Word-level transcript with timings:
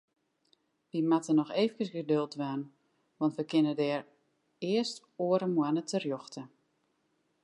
Wy 0.91 0.99
moatte 1.09 1.31
noch 1.35 1.51
eefkes 1.61 1.89
geduld 1.97 2.31
dwaan, 2.35 2.61
want 3.19 3.33
we 3.37 3.43
kinne 3.51 3.73
dêr 3.81 4.01
earst 4.71 4.99
oare 5.25 5.47
moanne 5.55 5.83
terjochte. 5.89 6.43